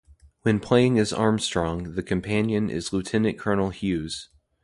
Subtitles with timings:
[0.41, 4.29] When playing as Armstrong, the companion is Lieutenant Colonel Hughes.